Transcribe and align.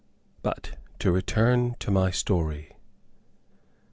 But 0.41 0.79
to 0.97 1.11
return 1.11 1.75
to 1.77 1.91
my 1.91 2.09
story. 2.09 2.73